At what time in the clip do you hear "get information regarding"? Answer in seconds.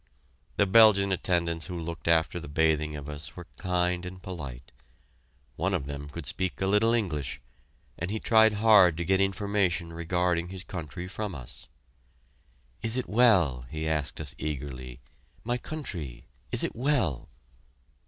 9.05-10.49